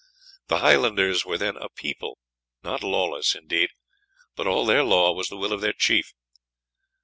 [0.47, 2.17] The Highlanders were then a people,
[2.63, 3.69] not lawless, indeed,
[4.35, 6.13] but all their law was the will of their chief.